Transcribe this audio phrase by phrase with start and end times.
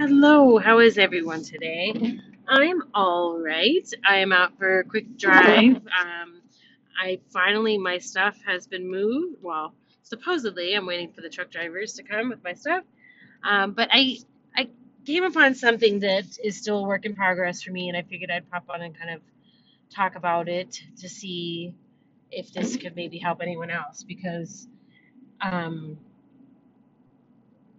[0.00, 2.18] Hello, how is everyone today?
[2.48, 3.86] I'm all right.
[4.08, 5.82] I am out for a quick drive.
[6.00, 6.40] Um,
[6.98, 9.36] I finally, my stuff has been moved.
[9.42, 12.82] Well, supposedly, I'm waiting for the truck drivers to come with my stuff.
[13.44, 14.16] Um, but I,
[14.56, 14.70] I
[15.04, 18.30] came upon something that is still a work in progress for me, and I figured
[18.30, 19.20] I'd pop on and kind of
[19.94, 21.74] talk about it to see
[22.30, 24.66] if this could maybe help anyone else because.
[25.42, 25.98] Um,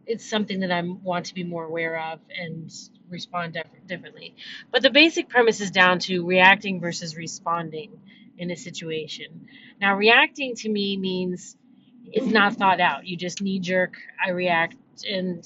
[0.07, 2.71] it's something that I want to be more aware of and
[3.09, 4.35] respond dif- differently.
[4.71, 7.91] But the basic premise is down to reacting versus responding
[8.37, 9.47] in a situation.
[9.81, 11.57] Now, reacting to me means
[12.05, 13.07] it's not thought out.
[13.07, 13.95] You just knee jerk,
[14.25, 14.75] I react
[15.09, 15.45] and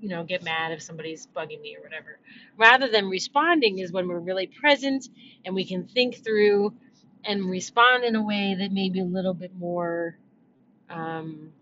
[0.00, 2.18] you know get mad if somebody's bugging me or whatever.
[2.56, 5.08] Rather than responding is when we're really present
[5.44, 6.74] and we can think through
[7.24, 10.16] and respond in a way that may be a little bit more
[10.90, 11.52] um,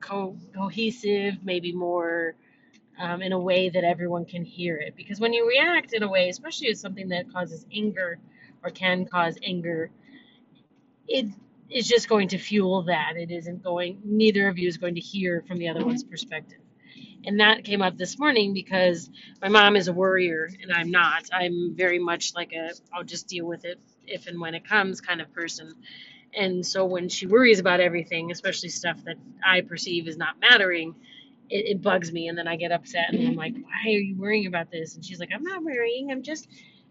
[0.00, 2.34] co- cohesive, maybe more
[2.98, 4.96] um, in a way that everyone can hear it.
[4.96, 8.18] Because when you react in a way, especially with something that causes anger
[8.62, 9.90] or can cause anger,
[11.08, 11.26] it
[11.70, 13.14] is just going to fuel that.
[13.16, 16.58] It isn't going, neither of you is going to hear from the other one's perspective.
[17.26, 19.10] And that came up this morning because
[19.42, 21.24] my mom is a worrier and I'm not.
[21.32, 25.00] I'm very much like a, I'll just deal with it if and when it comes
[25.00, 25.74] kind of person.
[26.34, 30.94] And so when she worries about everything, especially stuff that I perceive as not mattering,
[31.50, 32.28] it, it bugs me.
[32.28, 34.94] And then I get upset and I'm like, why are you worrying about this?
[34.96, 36.10] And she's like, I'm not worrying.
[36.10, 36.48] I'm just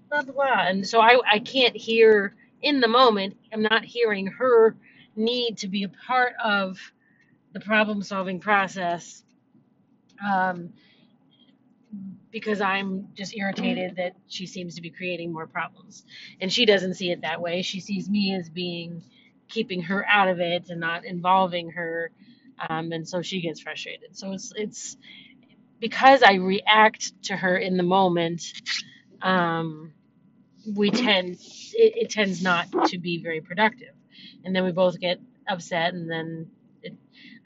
[0.10, 0.68] blah, blah, blah.
[0.68, 4.76] And so I, I can't hear in the moment, I'm not hearing her
[5.16, 6.80] need to be a part of
[7.54, 9.24] the problem solving process
[10.26, 10.70] um,
[12.32, 16.04] because I'm just irritated that she seems to be creating more problems.
[16.40, 17.62] And she doesn't see it that way.
[17.62, 19.04] She sees me as being
[19.52, 22.12] keeping her out of it and not involving her.
[22.70, 24.18] Um, and so she gets frustrated.
[24.18, 24.98] So it's it's
[25.80, 28.44] because I react to her in the moment.
[29.22, 29.94] Um,
[30.76, 33.96] we tend it, it tends not to be very productive,
[34.46, 36.52] and then we both get upset, and then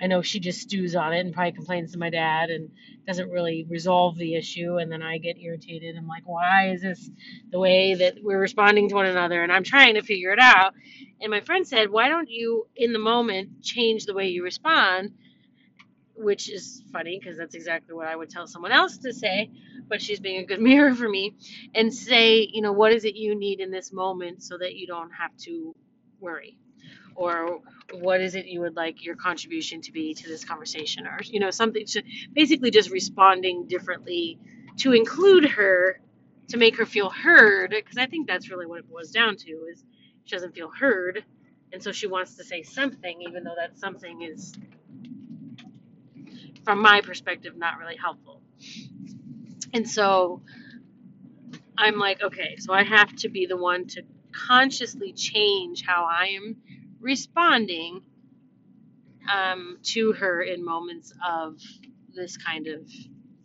[0.01, 2.71] I know she just stews on it and probably complains to my dad and
[3.07, 5.95] doesn't really resolve the issue, and then I get irritated.
[5.97, 7.09] I'm like, why is this
[7.51, 9.43] the way that we're responding to one another?
[9.43, 10.73] And I'm trying to figure it out.
[11.21, 15.11] And my friend said, why don't you, in the moment, change the way you respond?
[16.15, 19.51] which is funny because that's exactly what I would tell someone else to say,
[19.87, 21.35] but she's being a good mirror for me
[21.73, 24.87] and say, you know, what is it you need in this moment so that you
[24.87, 25.75] don't have to
[26.19, 26.57] worry?
[27.15, 27.61] Or
[27.93, 31.07] what is it you would like your contribution to be to this conversation?
[31.07, 32.03] Or, you know, something to
[32.33, 34.39] basically just responding differently
[34.77, 36.01] to include her,
[36.49, 39.51] to make her feel heard, because I think that's really what it boils down to
[39.71, 39.83] is
[40.25, 41.23] she doesn't feel heard.
[41.71, 44.53] And so she wants to say something, even though that something is
[46.63, 48.41] from my perspective, not really helpful.
[49.73, 50.41] And so
[51.77, 56.27] I'm like, okay, so I have to be the one to consciously change how I
[56.35, 56.57] am
[57.05, 58.01] responding
[59.31, 61.59] um, to her in moments of
[62.13, 62.89] this kind of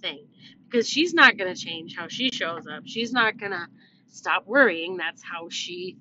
[0.00, 0.26] thing.
[0.64, 2.84] Because she's not going to change how she shows up.
[2.86, 3.66] She's not going to
[4.08, 4.96] stop worrying.
[4.96, 5.98] That's how she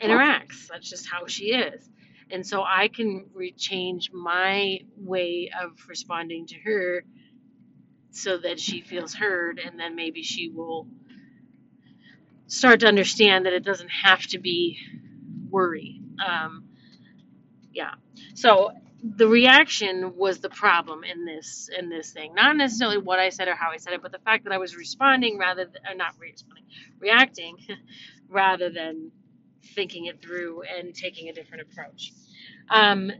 [0.00, 0.68] interacts.
[0.68, 1.88] That's just how she is.
[2.30, 7.04] And so I can re- change my way of responding to her
[8.10, 10.86] so that she feels heard, and then maybe she will
[12.46, 14.78] start to understand that it doesn't have to be
[15.50, 16.00] worry.
[16.24, 16.64] Um,
[17.72, 17.94] yeah.
[18.34, 18.72] So
[19.02, 23.48] the reaction was the problem in this in this thing, not necessarily what I said
[23.48, 25.94] or how I said it, but the fact that I was responding rather than uh,
[25.94, 26.64] not responding,
[26.98, 27.56] reacting
[28.28, 29.10] rather than
[29.74, 32.12] thinking it through and taking a different approach.
[32.70, 33.10] Um,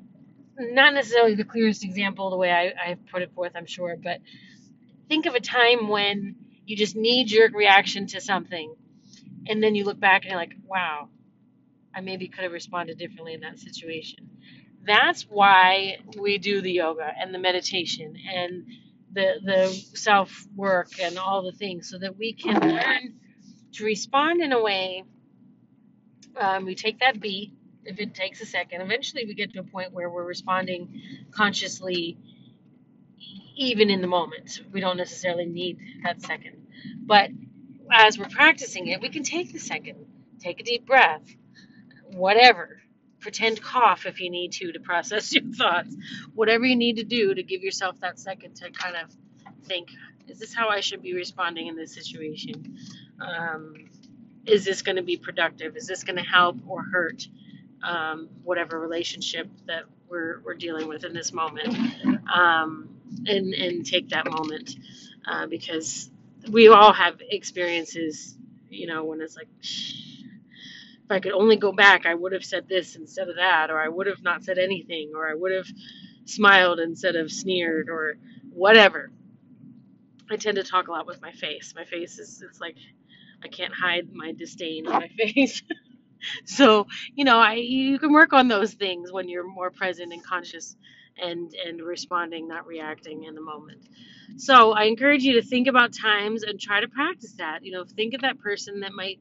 [0.58, 4.20] not necessarily the clearest example the way I, I put it forth, I'm sure, but
[5.08, 8.74] think of a time when you just knee jerk reaction to something,
[9.48, 11.08] and then you look back and you're like, wow,
[11.94, 14.30] I maybe could have responded differently in that situation.
[14.86, 18.64] That's why we do the yoga and the meditation and
[19.12, 23.20] the the self work and all the things so that we can learn
[23.72, 25.04] to respond in a way.
[26.38, 27.52] Um, we take that beat
[27.84, 28.82] if it takes a second.
[28.82, 31.02] Eventually, we get to a point where we're responding
[31.32, 32.18] consciously,
[33.56, 34.60] even in the moment.
[34.72, 36.66] We don't necessarily need that second,
[37.06, 37.30] but
[37.92, 40.06] as we're practicing it, we can take the second,
[40.40, 41.22] take a deep breath,
[42.14, 42.80] whatever.
[43.20, 45.94] Pretend cough if you need to to process your thoughts.
[46.34, 49.10] Whatever you need to do to give yourself that second to kind of
[49.66, 49.90] think,
[50.28, 52.78] is this how I should be responding in this situation?
[53.20, 53.74] Um,
[54.46, 55.76] is this going to be productive?
[55.76, 57.26] Is this going to help or hurt
[57.82, 61.76] um, whatever relationship that we're, we're dealing with in this moment
[62.32, 62.88] um,
[63.26, 64.76] and, and take that moment
[65.26, 66.10] uh, because
[66.50, 68.36] we all have experiences,
[68.68, 69.48] you know, when it's like,
[71.10, 73.80] if I could only go back, I would have said this instead of that, or
[73.80, 75.66] I would have not said anything, or I would have
[76.26, 78.16] smiled instead of sneered, or
[78.52, 79.10] whatever.
[80.30, 81.74] I tend to talk a lot with my face.
[81.76, 82.76] My face is, it's like,
[83.44, 85.62] I can't hide my disdain on my face.
[86.46, 86.86] so
[87.16, 90.76] you know I, you can work on those things when you're more present and conscious
[91.22, 93.88] and and responding not reacting in the moment
[94.36, 97.84] so i encourage you to think about times and try to practice that you know
[97.84, 99.20] think of that person that might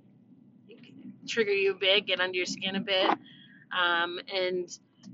[1.29, 3.09] trigger you a bit get under your skin a bit
[3.77, 4.69] um, and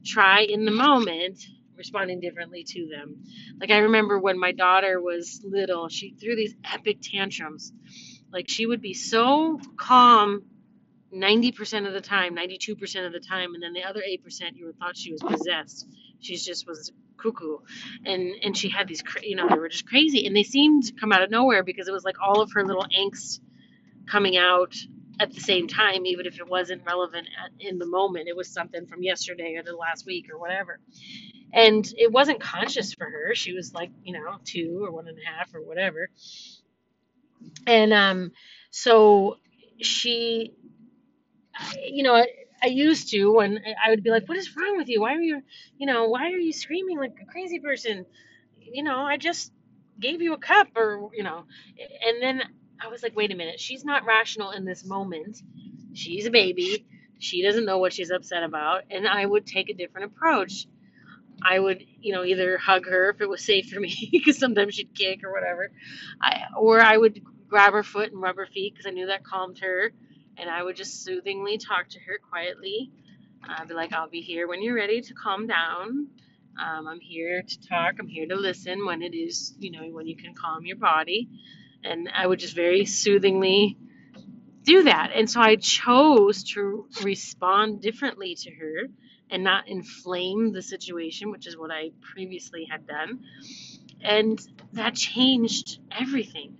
[0.05, 1.45] try in the moment
[1.77, 3.17] responding differently to them
[3.59, 7.73] like i remember when my daughter was little she threw these epic tantrums
[8.31, 10.43] like she would be so calm
[11.13, 14.77] 90% of the time, 92% of the time, and then the other 8% you would
[14.77, 15.87] thought she was possessed.
[16.19, 17.59] She just was cuckoo.
[18.05, 20.25] And and she had these, you know, they were just crazy.
[20.27, 22.65] And they seemed to come out of nowhere because it was like all of her
[22.65, 23.39] little angst
[24.05, 24.75] coming out
[25.19, 28.27] at the same time, even if it wasn't relevant at, in the moment.
[28.29, 30.79] It was something from yesterday or the last week or whatever.
[31.53, 33.35] And it wasn't conscious for her.
[33.35, 36.09] She was like, you know, two or one and a half or whatever.
[37.67, 38.31] And um,
[38.71, 39.37] so
[39.81, 40.53] she
[41.85, 42.27] you know, I,
[42.63, 45.01] I used to when I would be like, "What is wrong with you?
[45.01, 45.41] Why are you,
[45.77, 48.05] you know, why are you screaming like a crazy person?
[48.59, 49.51] You know, I just
[49.99, 51.45] gave you a cup, or you know."
[52.07, 52.41] And then
[52.81, 53.59] I was like, "Wait a minute.
[53.59, 55.41] She's not rational in this moment.
[55.93, 56.85] She's a baby.
[57.19, 60.67] She doesn't know what she's upset about." And I would take a different approach.
[61.43, 64.75] I would, you know, either hug her if it was safe for me, because sometimes
[64.75, 65.71] she'd kick or whatever,
[66.21, 69.23] I, or I would grab her foot and rub her feet because I knew that
[69.25, 69.91] calmed her
[70.37, 72.91] and I would just soothingly talk to her quietly.
[73.47, 76.07] I'd be like, I'll be here when you're ready to calm down.
[76.61, 77.95] Um, I'm here to talk.
[77.99, 81.29] I'm here to listen when it is, you know, when you can calm your body.
[81.85, 83.77] And I would just very soothingly
[84.63, 85.11] do that.
[85.15, 88.87] And so I chose to respond differently to her
[89.29, 93.21] and not inflame the situation, which is what I previously had done.
[94.01, 94.39] And
[94.73, 96.57] that changed everything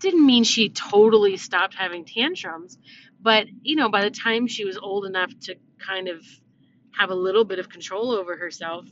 [0.00, 2.78] didn't mean she totally stopped having tantrums,
[3.20, 6.24] but you know, by the time she was old enough to kind of
[6.98, 8.86] have a little bit of control over herself,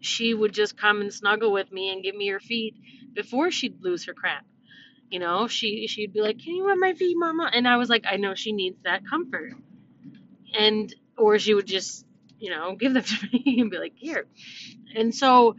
[0.00, 2.74] she would just come and snuggle with me and give me her feet
[3.16, 4.46] before she'd lose her crap.
[5.10, 7.88] You know, she she'd be like, "Can you rub my feet, mama?" And I was
[7.90, 9.54] like, "I know she needs that comfort."
[10.58, 12.06] And or she would just,
[12.38, 14.26] you know, give them to me and be like, "Here."
[14.94, 15.56] And so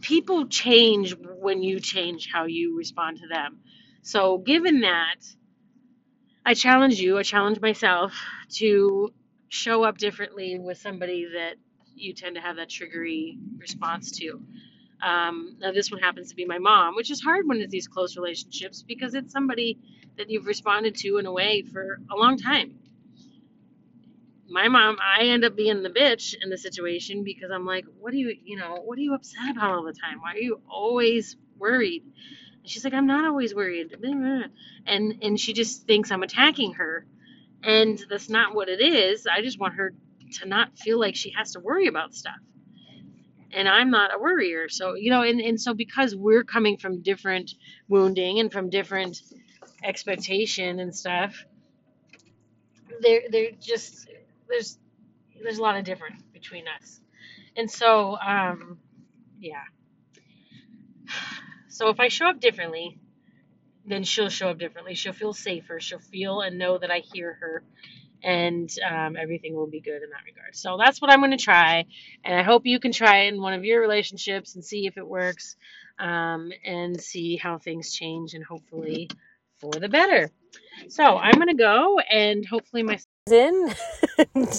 [0.00, 3.60] people change when you change how you respond to them.
[4.02, 5.16] So, given that,
[6.44, 8.14] I challenge you, I challenge myself
[8.54, 9.12] to
[9.48, 11.54] show up differently with somebody that
[11.94, 14.42] you tend to have that triggery response to.
[15.02, 17.88] Um, now, this one happens to be my mom, which is hard when it's these
[17.88, 19.78] close relationships because it's somebody
[20.18, 22.74] that you've responded to in a way for a long time
[24.48, 28.12] my mom, I end up being the bitch in the situation because I'm like, what
[28.12, 30.20] are you, you know, what are you upset about all the time?
[30.20, 32.04] Why are you always worried?
[32.62, 33.96] And she's like, I'm not always worried.
[34.86, 37.06] And and she just thinks I'm attacking her.
[37.62, 39.26] And that's not what it is.
[39.26, 39.94] I just want her
[40.40, 42.34] to not feel like she has to worry about stuff.
[43.52, 44.68] And I'm not a worrier.
[44.68, 47.52] So, you know, and, and so because we're coming from different
[47.88, 49.20] wounding and from different
[49.84, 51.44] expectation and stuff,
[53.00, 54.08] they're they're just
[54.48, 54.78] there's
[55.42, 57.00] there's a lot of difference between us.
[57.56, 58.78] And so, um,
[59.38, 59.64] yeah.
[61.68, 62.98] So if I show up differently,
[63.86, 64.94] then she'll show up differently.
[64.94, 65.80] She'll feel safer.
[65.80, 67.64] She'll feel and know that I hear her,
[68.22, 70.54] and um, everything will be good in that regard.
[70.54, 71.84] So that's what I'm going to try,
[72.24, 74.96] and I hope you can try it in one of your relationships and see if
[74.96, 75.56] it works,
[75.98, 79.08] um, and see how things change, and hopefully
[79.60, 80.30] for the better.
[80.88, 82.98] So I'm going to go, and hopefully my
[83.30, 83.72] in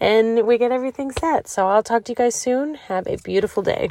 [0.00, 1.48] and we get everything set.
[1.48, 2.74] So I'll talk to you guys soon.
[2.74, 3.90] Have a beautiful day.